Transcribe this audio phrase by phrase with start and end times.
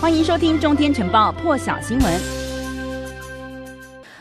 [0.00, 2.37] 欢迎收听《中天晨报》破晓新闻。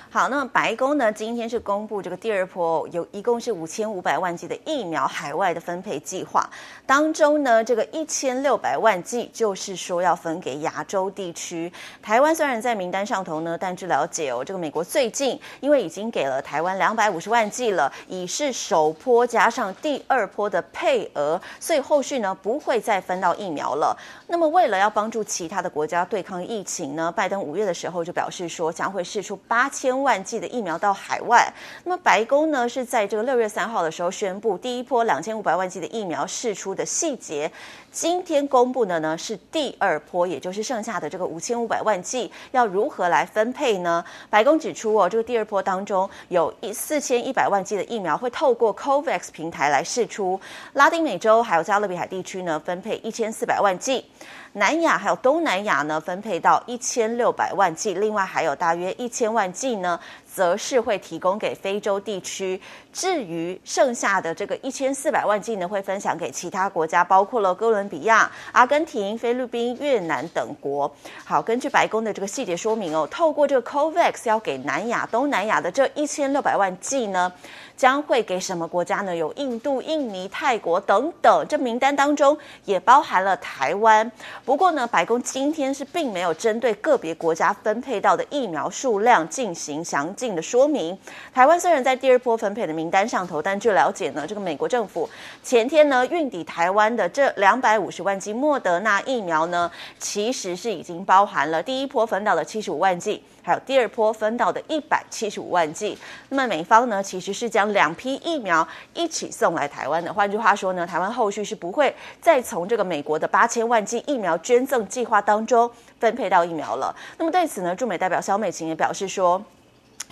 [0.10, 6.50] 好，那么白宫呢，今天是公布这个第二波，有一共是五千五百万剂的疫苗海外的分配计划，
[6.86, 11.72] 当中呢，这个一千六百万剂就是说要分给亚洲地区。
[12.02, 23.96] 台湾虽然在名单上头呢，但据了解哦，这个美国最近因为已经给了台湾两百五十万剂了，已是首波加上第二波的配额，所以后续呢不会再分到疫苗了。
[24.26, 30.08] 那么为了要帮助其他的国家对抗疫情呢，拜登五月的时候就表示说将会释出八千万。
[30.08, 37.52] 万剂的疫苗到海外，那么白宫呢是在这个六月三号的时候宣布第一波两千五百万剂的疫苗释出的细节。
[37.92, 44.04] 今天公布的呢是第二波，也就是剩下的这个五千五百万剂要如何来分配呢？
[44.30, 50.40] 白宫指出哦，这个第二波当中有一四千一百万剂的疫苗会透过 COVAX 平台来释出，
[50.74, 54.06] 拉丁美洲还有加勒比海地区呢分配一千四百万剂。
[54.54, 60.00] 南亚还有东南亚呢，分配到一千六百万剂，另外还有大约一千万剂呢，呢，
[60.38, 62.62] 则是会提供给非洲地区。
[62.94, 70.92] 至于剩下的这个一千四百万剂呢，会分享给其他国家，包括了哥伦比亚、阿根廷、菲律宾、越南等国。
[71.26, 77.34] 好，根据白宫的这个细节说明哦，透过这个 COVAX 要给南亚、东南亚的这一千六百万剂呢。
[77.78, 79.16] 将会给什么国家呢？
[79.16, 82.36] 有印度、印尼、泰国等等，这名单当中
[82.66, 84.12] 也包含了台湾。
[84.44, 90.98] 不过呢，白宫今天是并没有针对个别国家分配到的疫苗数量进行详尽的说明。
[91.34, 95.10] 台湾虽然在第二波分配的名单上头，但据了解呢，这个美国政府
[95.44, 103.24] 前天呢运抵台湾的这两百五十万剂莫德纳疫苗呢，其实是已经包含了第一波分到的七十五万剂。
[103.44, 105.98] 还有第二波分到的一百七十五万剂，
[106.28, 110.14] 那么美方呢，其实是将两批疫苗一起送来台湾的。
[110.14, 116.94] 换句话说呢，台湾后续是不会再从这个美国的八千万剂疫苗捐赠计划当中分配到疫苗了。
[117.18, 119.42] 那么对此呢，驻美代表肖美琴也表示说。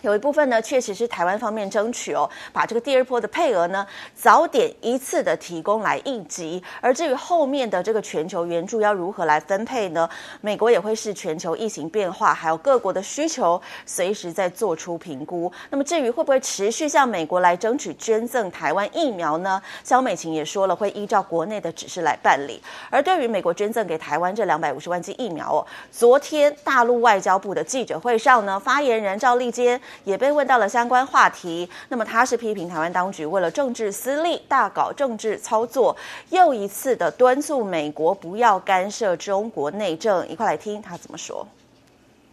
[0.02, 6.62] 有一部分呢，确实是台湾方面争取哦，把这个第二波的配额呢，早点一次的提供来应急。
[6.80, 10.08] 而至于后面的这个全球援助要如何来分配呢？
[10.42, 15.52] 美国也会视全球疫情变化，还有各国的需求，随时在做出评估。
[15.72, 19.60] 那么至于会不会持续向美国来争取捐赠台湾疫苗呢？
[19.84, 22.62] 萧美琴也说了，会依照国内的指示来办理。
[22.92, 29.82] 而对于美国捐赠给台湾这两百五十万剂疫苗哦，昨天大陆外交部的记者会上呢，发言人赵立坚。
[30.04, 35.96] 也被问到了相关话题，那么他是批评台湾当局为了政治私利，大搞政治操作，
[36.30, 40.28] 又一次的敦促美国不要干涉中国内政。
[40.28, 41.48] 一块来听他怎么说。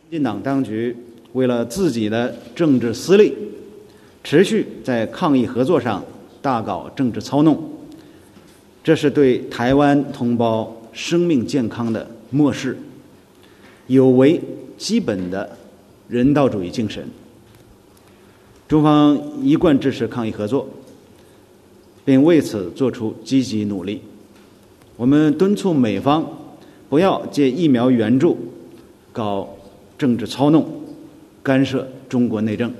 [0.08, 0.96] 民进党当局
[1.32, 3.34] 为了自己的政治私利，
[4.22, 6.04] 持续在抗疫合作上
[6.40, 7.58] 大搞政治操弄，
[8.84, 12.76] 这是对台湾同胞生命健康的漠视，
[13.86, 14.40] 有违
[14.76, 15.56] 基本的
[16.08, 17.08] 人道主义精神。
[18.72, 20.66] 中方一贯支持抗疫合作，
[22.06, 24.02] 并为此做出积极努力。
[24.96, 26.26] 我们敦促美方
[26.88, 28.38] 不要借疫苗援助
[29.12, 29.46] 搞
[29.98, 30.66] 政治操弄，
[31.42, 32.74] 干涉中国内政。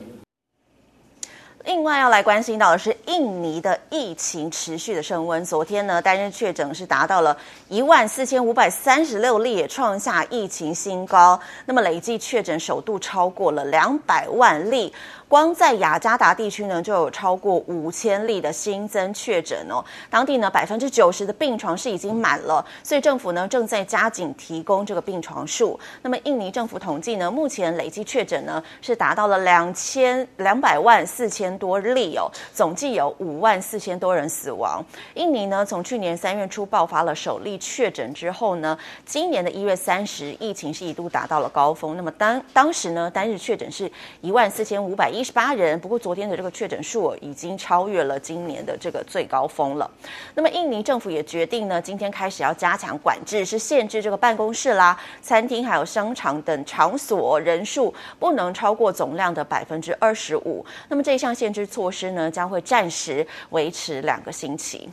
[1.64, 5.44] 另外要来关心到的是，印尼的疫情持续的升温。
[5.44, 7.36] 昨天呢，单日确诊是达到了
[7.68, 11.38] 一万四千五百三十六例，也创下疫情新高。
[11.66, 14.92] 那么累计确诊首度超过了两百万例。
[15.32, 19.82] 光在雅加达地区呢，就有超过五千例的新增确诊哦。
[20.10, 25.80] 当地呢，百分之九十的病床是已经满了，所以政府呢正在加紧提供这个病床数。
[26.02, 34.84] 那么印尼政府统计呢，目前累计确诊呢是达到了两千两百万四千多例哦，总计有五万四千多人死亡。
[35.14, 41.96] 印尼呢，从去年三月初爆发了首例确诊之后呢，今年的一月三十，疫情是一度达到了高峰。
[41.96, 45.21] 那么当当时呢，单日确诊是一万四千五百一。
[45.22, 49.88] 一十八人，不过昨天的这个确诊数已经超越了今年的这个最高峰了。
[50.34, 60.66] 那么印尼政府也决定呢，今天开始要加强管制，是限制这个办公室啦、餐厅还有商场等场所人数不能超过总量的百分之二十五。
[60.88, 64.90] 那么这项限制措施呢，将会暂时维持两个星期。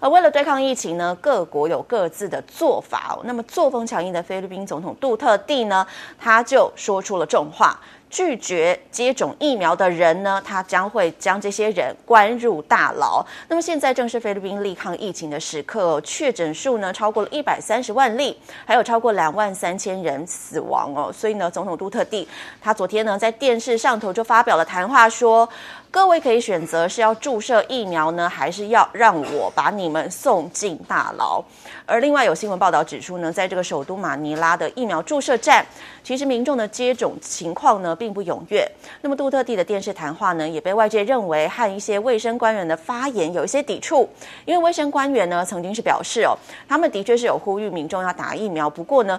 [0.00, 3.20] 而为了对抗疫情呢，各国有各自的做法哦。
[3.24, 5.86] 那么作风强硬的菲律宾总统杜特地呢，
[6.18, 7.78] 他就说出了重话。
[8.10, 13.24] 拒绝接种疫苗的人呢，他将会将这些人关入大牢。
[13.48, 21.12] 那么现在正是菲律宾力抗疫情的时刻，确诊数呢超过了一百三十万例，还有超过两万三千人死亡哦。
[21.12, 22.26] 所以呢，总统杜特地
[22.60, 25.48] 他昨天呢在电视上头就发表了谈话说，
[25.90, 31.42] 各位可以选择是要注射疫苗呢，还是要让我把你们送进大牢。
[31.86, 35.64] 而另外有新闻报道指出呢，在这个首都马尼拉的疫苗注射站，
[36.04, 38.70] 其实民众的接种情况呢并不踊跃。
[39.00, 44.06] 那么杜特地的电视谈话呢，也被外界认为和一些卫生官员的发言有一些抵触，
[44.44, 46.36] 因为卫生官员呢曾经是表示哦，
[46.68, 49.18] 他们的确是有呼吁民众要打疫苗，不过呢。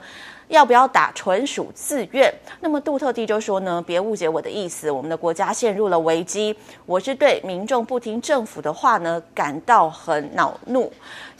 [0.49, 2.33] 要不要打纯属自愿。
[2.59, 6.57] 那么杜特地就说呢，别误解我的意思，我们的国家陷入了危机。
[6.85, 10.91] 我是对民众不听政府的话呢感到很恼怒。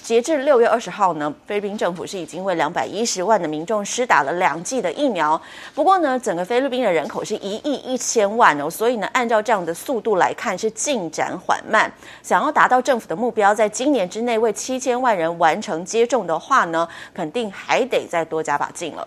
[0.02, 5.40] 截至六月二十号呢，菲律宾政府是已经为两百一十万的民众施打了两剂的疫苗。
[5.76, 11.92] 不过呢，整个菲律宾的人口是一亿一千万哦，所以呢，按照这样的速度来看是进展缓慢。
[12.24, 19.06] 想要达到政府的目标，在今年之内为七千万人完成接种的话呢，肯定还得再多加把劲了。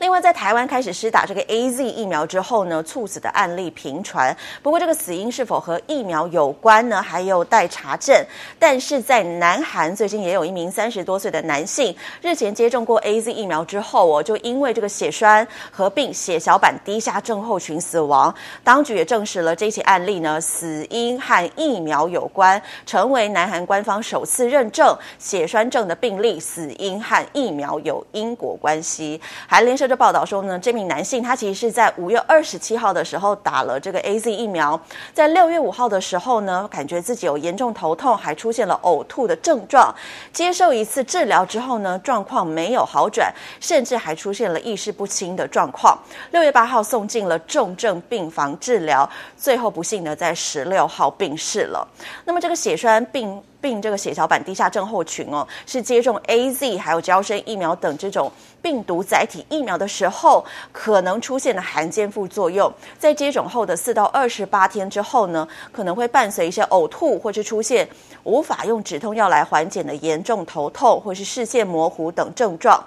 [0.00, 4.36] 另外，在台湾开始施打这个 AZ 疫苗之后呢，猝死的案例频传。
[4.60, 7.00] 不过，这个死因是否和疫苗有关呢？
[7.00, 8.14] 还有待查证。
[8.58, 18.34] 但是在南韩，最近也有一名三十多岁的男性，日前接种过 AZ 疫苗之后，哦，就因为这个血栓合并血小板低下症候群死亡。
[18.64, 29.20] 当局也证实了这起案例呢，死因和疫苗有关，成为南韩官方首次认证血栓症的病例死因和疫苗有因果关系。
[29.46, 29.78] 还连。
[29.84, 34.80] 这个报道说呢，这名男性他其实是在五月二十七号的时候打了这个 AZ 疫苗，
[35.12, 39.94] 在六月五号的时候呢，感觉自己有严重头痛，还出现了呕吐的症状。
[40.32, 45.98] 接受一次治疗之后呢，状况没有好转，甚至还出现了意识不清的状况。
[46.30, 51.86] 六月八号送进了重症病房治疗，最后不幸的在十六号病逝了。
[52.24, 53.38] 那么这个血栓病。
[53.64, 58.30] 病这个血小板低下症候群哦，是接种 AZ 还有娇生疫苗等这种
[58.60, 62.70] 病毒载体疫苗的时候可能出现的罕见副作用。
[62.98, 67.88] 在接种后的四到二十八天之后呢，可能会伴随一些呕吐，或是出现
[68.24, 72.78] 无法用止痛药来缓解的严重头痛，或是视线模糊等症状。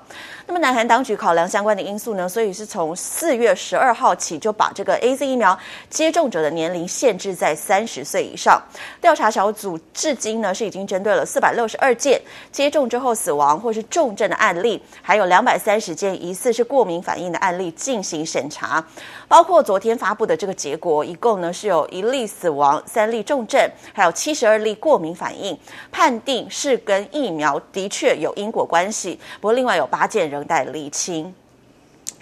[0.45, 5.57] 那么南韩当局考量相关的因素呢，所以是从四月十二号起就把这个 AZ 疫苗
[5.89, 8.61] 接种者的年龄限制在三十岁以上。
[9.01, 10.66] 调查小组至今呢是。
[10.67, 12.21] 已经针对了四百六十二件
[12.51, 18.85] 接种之后死亡或是重症的案例，还有两百三十件疑似是过敏反应的案例进行审查，
[19.27, 23.59] 包括昨天发布的这个结果，一共呢是有一例死亡、三例重症，
[23.93, 25.57] 还有七十二例过敏反应，
[25.91, 31.33] 判定是跟疫苗的确有因果关系，不过另外有八件仍待厘清。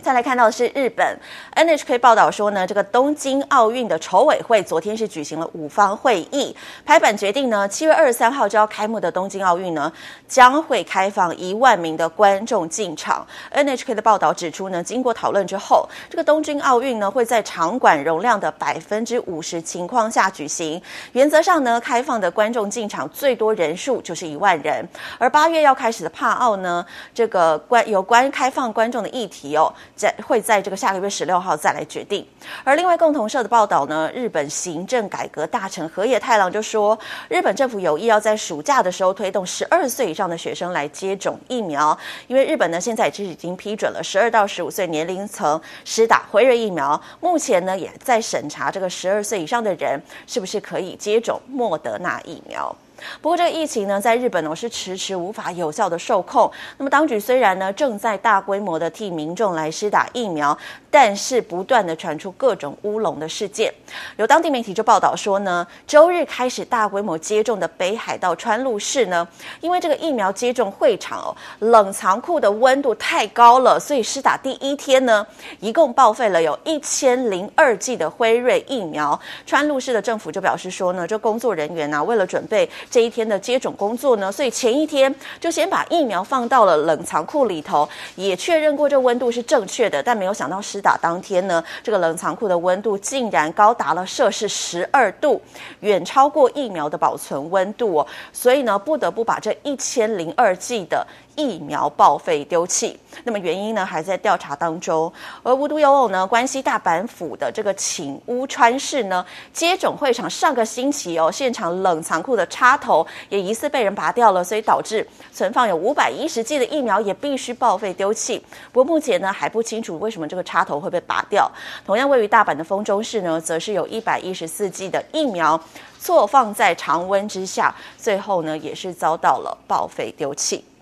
[0.05, 1.17] 再来看到的是日本
[1.55, 6.55] NHK 报道说呢，这个东京奥运的筹委会昨天是举行了五方会议，
[6.85, 9.91] 拍板决定呢，七月二十三号就要开幕的东京奥运呢，
[10.27, 13.25] 将会开放一万名的观众进场。
[13.51, 20.79] NHK 的报道指出呢，经过讨论之后，这个东京奥运呢会在场馆容量的百分之五十情况下举行，
[21.13, 24.87] 原则上呢，开放的观众进场最多人数就是一万人。
[25.17, 29.73] 而八月要开始的帕奥呢，这个关有关开放观众的议题哦。
[29.95, 32.25] 在会在这个下个月十六号再来决定。
[32.63, 36.97] 而另外共同社的报道呢，日本行政改革大臣河野太郎就说，
[37.29, 41.97] 日本政府有意要在暑假的时候推动十二岁以上的学生来接种疫苗，
[42.27, 52.75] 因为日本呢现在其实已经批准了十二到十五岁年龄层施打辉瑞疫苗，目前呢也在审查这个十二岁以上的人是不是可以接种莫德纳疫苗。
[53.21, 56.49] 不过，这个疫情呢，在日本呢是迟迟无法有效的受控。
[56.77, 60.57] 那么，当局虽然呢正在大规模的替民众来施打疫苗，
[60.89, 63.73] 但是不断的传出各种乌龙的事件。
[64.17, 69.27] 有当地媒体就报道说呢，周日开始大规模接种的北海道川路市呢，
[69.61, 75.25] 因为这个疫苗接种会场哦冷藏库的温度太高了，所以施打第一天呢，
[75.59, 79.19] 一共报废了有一千零二剂的辉瑞疫苗。
[79.45, 82.69] 川路市的政府就表示说呢，这工作人员呢、啊，为了准备。
[82.89, 95.41] 这一天的接种工作呢，所以前一天就先把疫苗放到了冷藏库里头，也确认过这温度是正确的，但没有想到施打当天呢，这个冷藏库的温度竟然高达了摄氏十二度，
[95.81, 101.05] 远超过疫苗的保存温度哦，所以呢，不得不把这一千零二剂的。
[101.35, 105.11] 疫苗报废丢弃，那么原因呢还在调查当中。
[105.43, 118.43] 而无独有偶呢，关西大阪府的这个寝屋川市呢，接种会场上个星期哦，现场冷藏库的插头也疑似被人拔掉了，所以导致存放有五百一十剂的疫苗也必须报废丢弃。
[118.71, 121.51] 不过目前呢还不清楚为什么这个插头会被拔掉。
[121.85, 125.59] 同样位于大阪的丰中市呢，则是有一百一十四剂的疫苗
[125.99, 130.63] 错放在常温之下，最后呢也是遭到了报废丢弃。